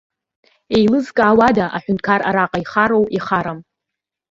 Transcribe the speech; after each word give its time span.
Иеилызкаауада 0.73 1.65
аҳәынҭқар 1.75 2.21
араҟа 2.29 2.59
ихароу, 2.63 3.05
ихарам? 3.17 3.59